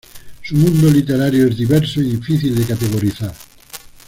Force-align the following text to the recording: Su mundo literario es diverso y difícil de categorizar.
Su 0.41 0.55
mundo 0.55 0.89
literario 0.89 1.47
es 1.47 1.55
diverso 1.55 2.01
y 2.01 2.09
difícil 2.15 2.55
de 2.55 2.65
categorizar. 2.65 3.35